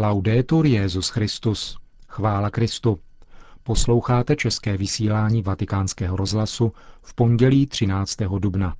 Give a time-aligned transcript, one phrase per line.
[0.00, 1.78] Laudetur Jezus Christus.
[2.08, 2.98] Chvála Kristu.
[3.62, 6.72] Posloucháte české vysílání Vatikánského rozhlasu
[7.02, 8.16] v pondělí 13.
[8.38, 8.74] dubna.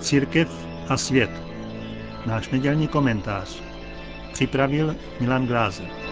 [0.00, 1.30] Církev a svět.
[2.26, 3.62] Náš nedělní komentář.
[4.32, 6.03] Připravil Milan Glázer.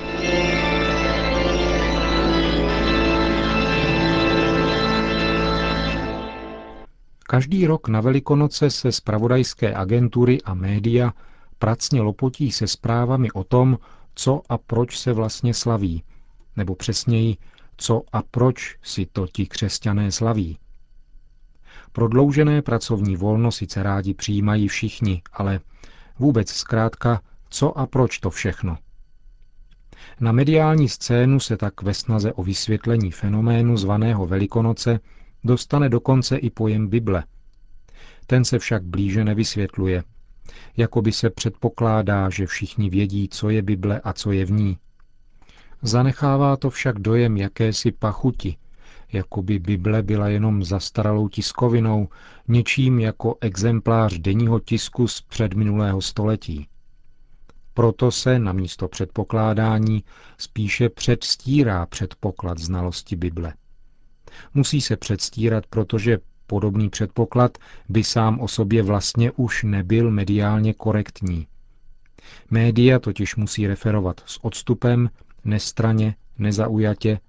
[7.33, 11.13] Každý rok na Velikonoce se zpravodajské agentury a média
[11.59, 13.79] pracně lopotí se zprávami o tom,
[14.15, 16.03] co a proč se vlastně slaví,
[16.57, 17.37] nebo přesněji,
[17.77, 20.59] co a proč si to ti křesťané slaví.
[21.93, 25.61] Prodloužené pracovní volno sice rádi přijímají všichni, ale
[26.19, 28.79] vůbec zkrátka, co a proč to všechno.
[30.21, 35.01] Na mediální scénu se tak ve snaze o vysvětlení fenoménu zvaného Velikonoce
[35.45, 37.25] dostane dokonce i pojem Bible.
[38.27, 40.05] Ten se však blíže nevysvětluje.
[40.77, 44.79] Jakoby se předpokládá, že všichni vědí, co je Bible a co je v ní.
[45.83, 48.57] Zanechává to však dojem jakési pachuti,
[49.13, 52.09] jako by Bible byla jenom zastaralou tiskovinou,
[52.49, 56.69] něčím jako exemplář denního tisku z předminulého století.
[57.75, 60.05] Proto se na místo předpokládání
[60.39, 63.55] spíše předstírá předpoklad znalosti Bible.
[64.55, 71.47] Musí se předstírat, protože podobný předpoklad by sám o sobě vlastně už nebyl mediálně korektní.
[72.51, 75.11] Média totiž musí referovat s odstupem,
[75.45, 77.21] nestraně, nezaujatě,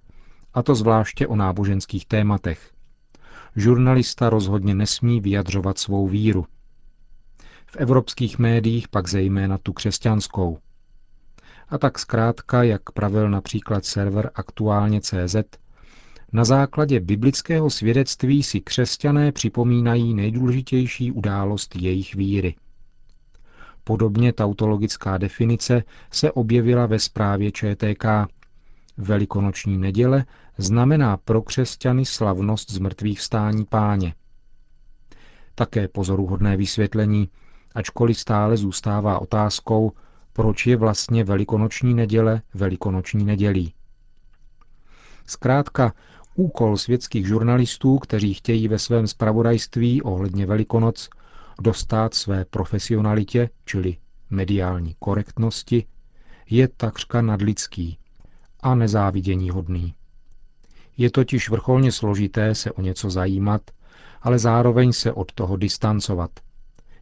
[0.54, 2.72] a to zvláště o náboženských tématech.
[3.56, 6.46] Žurnalista rozhodně nesmí vyjadřovat svou víru.
[7.66, 10.58] V evropských médiích pak zejména tu křesťanskou.
[11.70, 15.36] A tak zkrátka, jak pravil například server aktuálně CZ,
[16.34, 22.56] na základě biblického svědectví si křesťané připomínají nejdůležitější událost jejich víry.
[23.84, 28.06] Podobně tautologická definice se objevila ve zprávě ČTK.
[28.98, 30.26] Velikonoční neděle
[30.58, 34.14] znamená pro křesťany slavnost zmrtvých vstání páně.
[35.56, 37.30] Také pozoruhodné vysvětlení,
[37.76, 39.92] ačkoliv stále zůstává otázkou,
[40.34, 43.74] proč je vlastně velikonoční neděle velikonoční nedělí.
[45.28, 45.94] Zkrátka,
[46.36, 51.10] úkol světských žurnalistů, kteří chtějí ve svém spravodajství ohledně Velikonoc
[51.62, 53.98] dostat své profesionalitě, čili
[54.30, 55.86] mediální korektnosti,
[56.50, 57.98] je takřka nadlidský
[58.60, 59.94] a nezávidění hodný.
[60.98, 63.62] Je totiž vrcholně složité se o něco zajímat,
[64.22, 66.32] ale zároveň se od toho distancovat.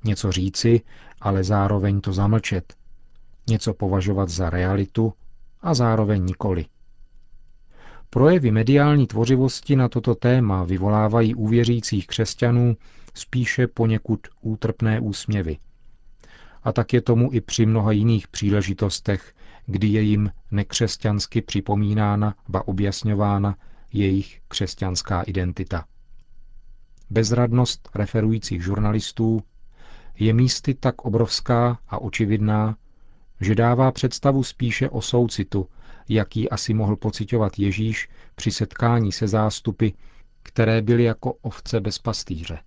[0.03, 0.81] Něco říci,
[1.22, 2.74] ale zároveň to zamlčet.
[3.50, 5.13] Něco považovat za realitu
[5.62, 6.66] a zároveň nikoli.
[8.13, 12.77] Projevy mediální tvořivosti na toto téma vyvolávají u věřících křesťanů
[13.13, 15.57] spíše poněkud útrpné úsměvy.
[16.63, 19.33] A tak je tomu i při mnoha jiných příležitostech,
[19.66, 23.55] kdy je jim nekřesťansky připomínána, ba objasňována
[23.94, 25.85] jejich křesťanská identita.
[27.09, 29.44] Bezradnost referujících žurnalistů
[30.19, 32.77] je místy tak obrovská a očividná,
[33.41, 35.67] že dává představu spíše o soucitu,
[36.09, 39.89] jaký asi mohl pocitovat Ježíš při setkání se zástupy,
[40.44, 42.59] které byly jako ovce bez pastýře.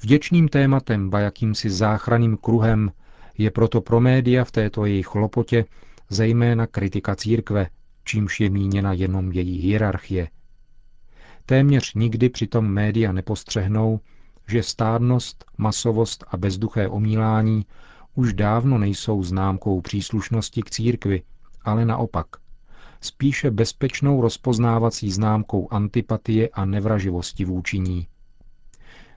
[0.00, 2.92] Vděčným tématem, ba jakýmsi záchranným kruhem,
[3.38, 5.64] je proto pro média v této jejich lopotě
[6.08, 7.68] zejména kritika církve,
[8.04, 10.28] čímž je míněna jenom její hierarchie.
[11.46, 14.00] Téměř nikdy přitom média nepostřehnou,
[14.48, 17.66] že stádnost, masovost a bezduché omílání
[18.14, 21.22] už dávno nejsou známkou příslušnosti k církvi,
[21.64, 22.26] ale naopak.
[23.00, 28.08] Spíše bezpečnou rozpoznávací známkou antipatie a nevraživosti vůči ní.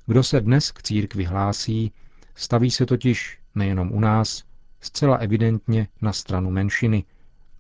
[0.06, 1.92] Kdo se dnes k církvi hlásí,
[2.36, 4.44] staví se totiž nejenom u nás,
[4.80, 7.04] zcela evidentně na stranu menšiny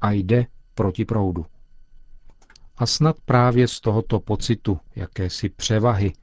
[0.02, 0.46] a jde
[0.76, 1.46] proti proudu.
[2.78, 6.14] A snad právě z tohoto pocitu jakési převahy,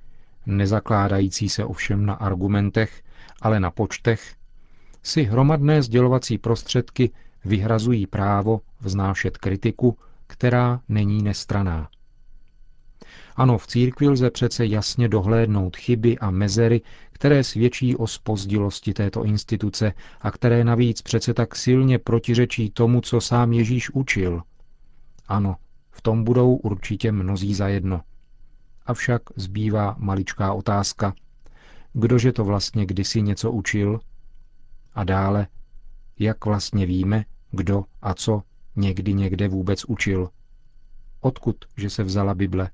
[0.47, 3.03] nezakládající se ovšem na argumentech,
[3.43, 4.35] ale na počtech,
[5.03, 7.11] si hromadné sdělovací prostředky
[7.45, 11.89] vyhrazují právo vznášet kritiku, která není nestraná.
[13.37, 16.81] Ano, v církvi lze přece jasně dohlédnout chyby a mezery,
[17.13, 23.21] které svědčí o spozdilosti této instituce a které navíc přece tak silně protiřečí tomu, co
[23.21, 24.43] sám Ježíš učil.
[25.29, 25.57] Ano,
[25.91, 28.01] v tom budou určitě mnozí zajedno.
[28.87, 31.15] Avšak zbývá maličká otázka.
[31.93, 34.01] Kdože to vlastně kdysi něco učil?
[34.95, 35.47] A dále,
[36.23, 38.43] jak vlastně víme, kdo a co
[38.77, 40.29] někdy někde vůbec učil?
[41.21, 42.71] Odkud, že se vzala Bible?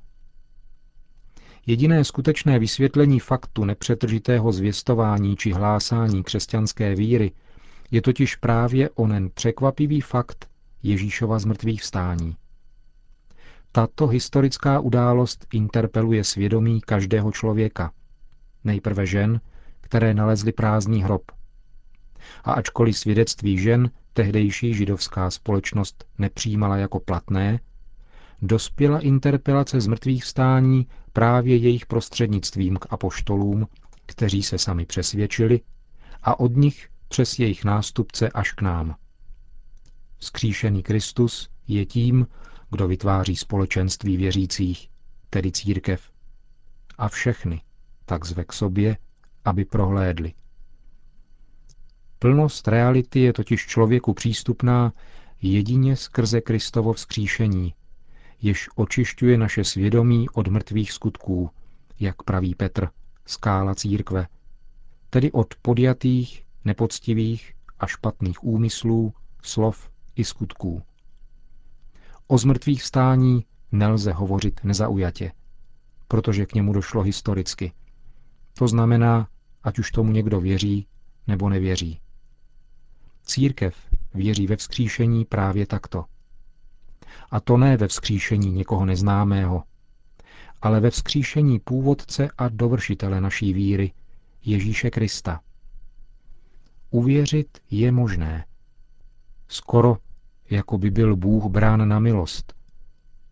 [1.67, 7.33] Jediné skutečné vysvětlení faktu nepřetržitého zvěstování či hlásání křesťanské víry
[7.91, 10.49] je totiž právě onen překvapivý fakt
[10.83, 12.37] Ježíšova zmrtvých vstání.
[13.73, 17.93] Tato historická událost interpeluje svědomí každého člověka.
[18.65, 19.41] Nejprve žen,
[19.81, 21.23] které nalezly prázdný hrob.
[22.45, 27.61] A ačkoliv svědectví žen tehdejší židovská společnost nepřijímala jako platné,
[28.43, 33.67] dospěla interpelace z mrtvých vstání právě jejich prostřednictvím k apoštolům,
[34.07, 35.61] kteří se sami přesvědčili,
[36.23, 38.95] a od nich přes jejich nástupce až k nám.
[40.21, 42.27] Skříšený Kristus je tím,
[42.71, 44.89] kdo vytváří společenství věřících,
[45.31, 46.11] tedy církev.
[46.99, 47.63] A všechny
[48.05, 48.97] tak zve k sobě,
[49.45, 50.33] aby prohlédli.
[52.19, 54.93] Plnost reality je totiž člověku přístupná
[55.43, 57.75] jedině skrze Kristovo vzkříšení,
[58.43, 61.51] jež očišťuje naše svědomí od mrtvých skutků,
[62.01, 62.89] jak praví Petr,
[63.27, 64.27] skála církve,
[65.11, 69.13] tedy od podjatých, nepoctivých a špatných úmyslů,
[69.43, 70.83] slov i skutků.
[72.27, 75.33] O zmrtvých stání nelze hovořit nezaujatě,
[76.09, 77.73] protože k němu došlo historicky.
[78.55, 79.29] To znamená,
[79.63, 80.87] ať už tomu někdo věří
[81.27, 82.01] nebo nevěří.
[83.29, 83.77] Církev
[84.15, 86.05] věří ve vzkříšení právě takto.
[87.31, 89.63] A to ne ve vzkříšení někoho neznámého,
[90.63, 93.93] ale ve vzkříšení původce a dovršitele naší víry,
[94.45, 95.41] Ježíše Krista.
[96.91, 98.45] Uvěřit je možné.
[99.49, 99.97] Skoro
[100.51, 102.55] jako by byl Bůh brán na milost,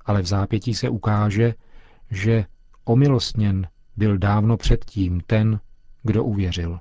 [0.05, 1.55] ale v zápětí se ukáže,
[2.11, 2.45] že
[2.85, 5.61] omilostněn byl dávno předtím ten,
[6.03, 6.81] kdo uvěřil.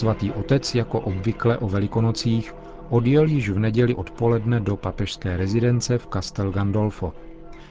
[0.00, 2.52] Svatý otec jako obvykle o velikonocích
[2.88, 7.12] odjel již v neděli odpoledne do papežské rezidence v Castel Gandolfo,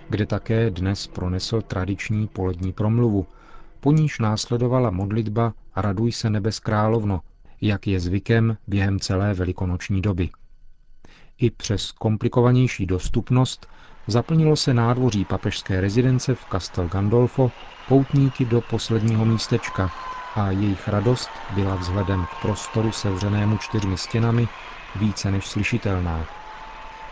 [0.10, 3.28] kde také dnes pronesl tradiční polední promluvu,
[3.80, 7.22] po níž následovala modlitba Raduj se nebes královno,
[7.62, 10.30] jak je zvykem během celé velikonoční doby.
[11.38, 13.68] I přes komplikovanější dostupnost
[14.08, 17.52] zaplnilo se nádvoří papežské rezidence v Castel Gandolfo
[17.86, 19.92] poutníky do posledního místečka,
[20.40, 24.48] a jejich radost byla vzhledem k prostoru sevřenému čtyřmi stěnami
[24.96, 26.26] více než slyšitelná.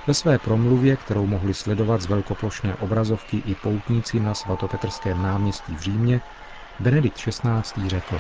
[0.08, 5.82] Ve své promluvě, kterou mohli sledovat z velkoplošné obrazovky i poutníci na svatopetrském náměstí v
[5.82, 6.22] Římě,
[6.80, 7.90] Benedikt XVI.
[7.90, 8.20] řekl.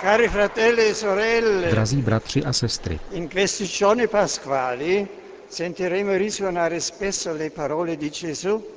[0.00, 5.08] Cari fratelli e sorelle, Drazí bratři a sestry, in questi giorni pasquali
[5.48, 8.73] sentiremo risuonare spesso le parole di Gesù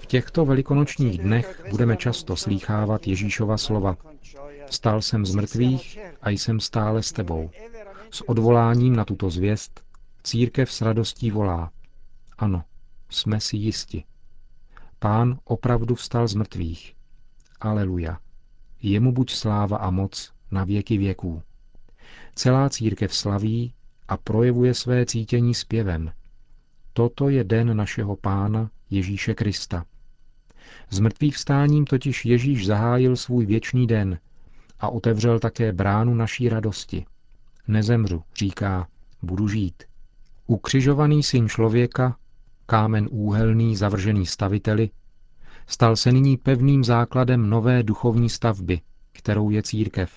[0.00, 3.96] v těchto velikonočních dnech budeme často slýchávat Ježíšova slova.
[4.70, 7.50] Stal jsem z mrtvých a jsem stále s tebou.
[8.10, 9.84] S odvoláním na tuto zvěst
[10.22, 11.70] církev s radostí volá.
[12.38, 12.64] Ano,
[13.10, 14.04] jsme si jisti.
[14.98, 16.94] Pán opravdu vstal z mrtvých.
[17.60, 18.18] Aleluja.
[18.82, 21.42] Jemu buď sláva a moc na věky věků.
[22.34, 23.74] Celá církev slaví
[24.08, 26.12] a projevuje své cítění zpěvem,
[26.92, 29.84] Toto je den našeho Pána Ježíše Krista.
[30.90, 34.18] S mrtvých vstáním totiž Ježíš zahájil svůj věčný den
[34.80, 37.04] a otevřel také bránu naší radosti.
[37.68, 38.88] Nezemřu, říká,
[39.22, 39.82] budu žít.
[40.46, 42.16] Ukřižovaný syn člověka,
[42.66, 44.90] kámen úhelný zavržený staviteli,
[45.66, 48.80] stal se nyní pevným základem nové duchovní stavby,
[49.12, 50.12] kterou je církev,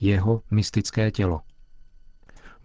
[0.00, 1.40] jeho mystické tělo.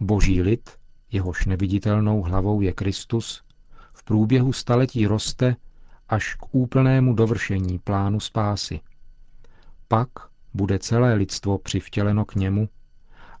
[0.00, 0.70] Boží lid,
[1.12, 3.42] jehož neviditelnou hlavou je Kristus,
[3.92, 5.56] v průběhu staletí roste
[6.08, 8.80] až k úplnému dovršení plánu spásy.
[9.88, 10.08] Pak
[10.54, 12.68] bude celé lidstvo přivtěleno k němu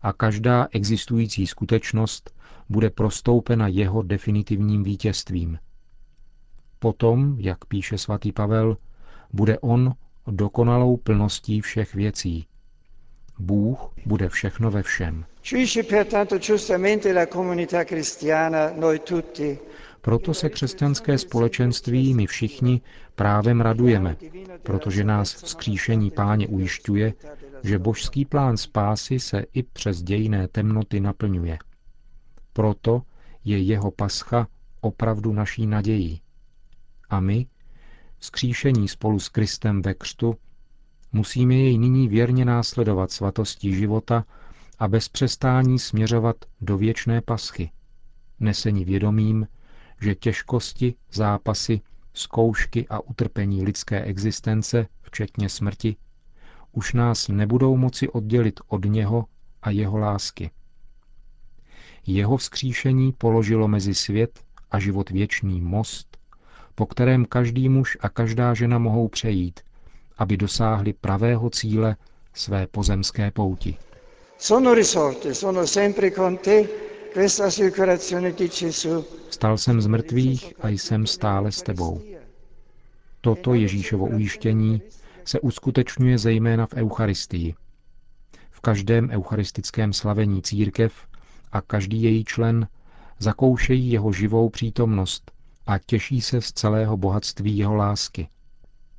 [0.02, 2.34] a každá existující skutečnost
[2.68, 5.58] bude prostoupena jeho definitivním vítězstvím.
[6.78, 8.76] Potom, jak píše svatý Pavel,
[9.32, 9.94] bude on
[10.26, 12.46] dokonalou plností všech věcí.
[13.38, 15.24] Bůh bude všechno ve všem.
[20.00, 22.80] Proto se křesťanské společenství my všichni
[23.14, 24.16] právem radujeme,
[24.62, 27.12] protože nás vzkříšení páně ujišťuje,
[27.62, 31.58] že božský plán spásy se i přes dějné temnoty naplňuje.
[32.52, 33.02] Proto
[33.44, 34.46] je jeho pascha
[34.80, 36.20] opravdu naší nadějí.
[37.10, 37.46] A my,
[38.20, 40.36] skříšení spolu s Kristem ve křtu,
[41.12, 44.24] musíme jej nyní věrně následovat svatostí života
[44.80, 47.70] a bez přestání směřovat do věčné paschy,
[48.40, 49.48] nesení vědomím,
[50.00, 51.80] že těžkosti, zápasy,
[52.14, 55.96] zkoušky a utrpení lidské existence, včetně smrti,
[56.72, 59.24] už nás nebudou moci oddělit od něho
[59.62, 60.50] a jeho lásky.
[62.06, 66.18] Jeho vzkříšení položilo mezi svět a život věčný most,
[66.74, 69.60] po kterém každý muž a každá žena mohou přejít,
[70.18, 71.96] aby dosáhli pravého cíle
[72.34, 73.76] své pozemské pouti.
[74.40, 76.68] Sono risorte, sono sempre con te.
[79.30, 82.00] Stal jsem z mrtvých a jsem stále s tebou.
[83.20, 84.82] Toto Ježíšovo ujištění
[85.24, 87.54] se uskutečňuje zejména v Eucharistii.
[88.50, 90.92] V každém eucharistickém slavení církev
[91.52, 92.68] a každý její člen
[93.18, 95.30] zakoušejí jeho živou přítomnost
[95.66, 98.28] a těší se z celého bohatství jeho lásky.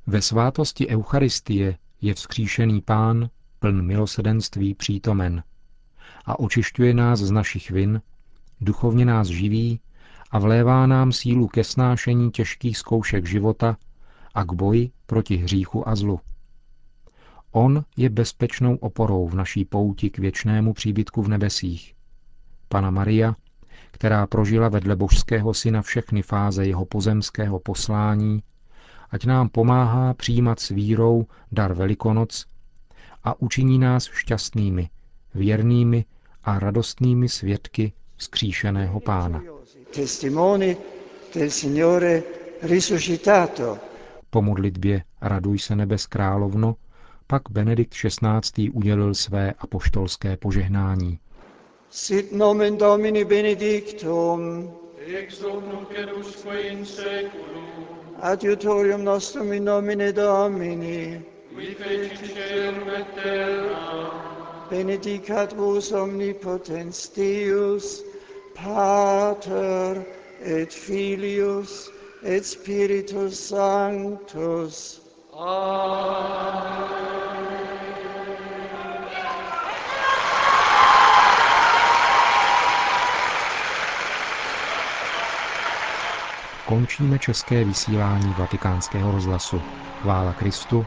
[0.06, 3.28] Ve svátosti Eucharistie je vzkříšený pán
[3.62, 5.42] pln milosedenství přítomen
[6.24, 8.02] a očišťuje nás z našich vin,
[8.60, 9.80] duchovně nás živí
[10.30, 13.76] a vlévá nám sílu ke snášení těžkých zkoušek života
[14.34, 16.20] a k boji proti hříchu a zlu.
[17.52, 21.94] On je bezpečnou oporou v naší pouti k věčnému příbytku v nebesích.
[22.68, 23.36] Pana Maria,
[23.90, 28.42] která prožila vedle božského syna všechny fáze jeho pozemského poslání,
[29.10, 32.51] ať nám pomáhá přijímat s vírou dar Velikonoc
[33.24, 34.90] a učiní nás šťastnými,
[35.34, 36.04] věrnými
[36.44, 39.42] a radostnými svědky vzkříšeného pána.
[44.30, 46.76] Po modlitbě Raduj se nebes královno,
[47.26, 48.70] pak Benedikt XVI.
[48.70, 51.18] udělil své apoštolské požehnání.
[51.90, 54.70] Sit nomen Domini benedictum,
[55.06, 55.88] ex hoc nunc
[56.70, 57.86] in seculum,
[58.20, 61.22] adiutorium nostrum in nomine Domini,
[64.70, 68.02] benedicat vos omnipotens Deus,
[68.54, 70.06] Pater
[70.40, 71.90] et Filius
[72.22, 75.00] et Spiritus Sanctus.
[75.34, 77.02] Amen.
[86.72, 89.62] Končíme české vysílání vatikánského rozhlasu.
[90.02, 90.86] Chvála Kristu,